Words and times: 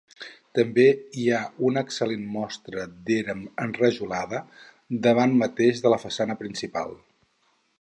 També 0.59 0.85
hi 1.23 1.25
ha 1.31 1.41
una 1.67 1.83
excel·lent 1.87 2.23
mostra 2.37 2.85
d'era 3.09 3.35
enrajolada, 3.67 4.41
davant 5.09 5.37
mateix 5.43 5.85
de 5.85 5.93
la 5.97 6.01
façana 6.07 6.39
principal. 6.41 6.97